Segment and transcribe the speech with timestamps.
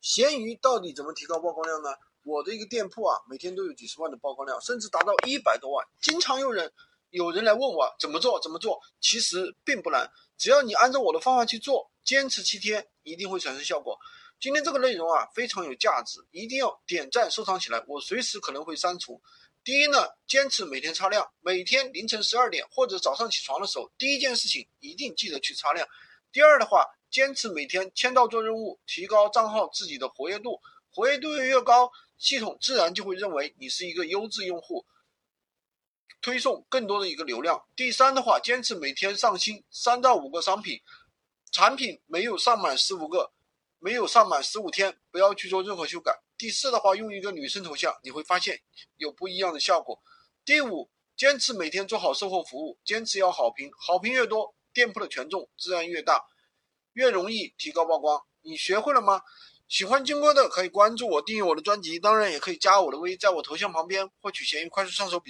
[0.00, 1.90] 闲鱼到底怎么提高曝光量呢？
[2.22, 5.86] 我的一个店铺啊，每天都有几十万的曝光量，甚至达到一百多万。
[6.00, 6.72] 经常有人
[7.10, 8.80] 有人来问我怎么做，怎么做？
[9.00, 13.98] 其实并不难，只要你按照我的方法去做，坚持七天，一定会产生效果。
[14.40, 19.20] 今天这个内容啊，非常有价值，一定要点赞收藏起来，我随时可能会删除。
[19.62, 25.86] 第一呢，坚持每天擦亮，每天凌晨十二点或者早上起床的时候，第一件事情一定记得去擦亮。
[26.32, 26.86] 第二的话。
[27.10, 34.84] 坚持每天签到做任务，提高账号自己的活跃度，活跃度越高，系统自然就会认为你是一个优质用户，
[36.20, 37.64] 推送更多的一个流量。
[37.74, 40.78] 第三的话，坚持每天上新三到五个商品，
[41.58, 43.32] 产品没有上满十五个，
[43.80, 46.16] 没有上满十五天，不要去做任何修改。
[46.36, 48.62] 第四的话，用一个女生头像，你会发现
[48.96, 50.00] 有不一样的效果。
[50.44, 56.24] 第五，坚持每天做好售后服务，坚持要好评，好评越多，店铺的权重自然越大。
[56.92, 59.22] 越容易提高曝光，你学会了吗？
[59.66, 65.26] 喜欢金哥的可以关注我，订阅我的专辑，当然也可以加我的微，在我头像旁边获取闲鱼快速上手笔。